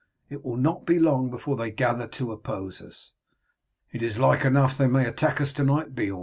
[0.31, 3.11] It will not be long before they gather to oppose us."
[3.91, 6.19] "It is like enough they may attack us to night, Beorn.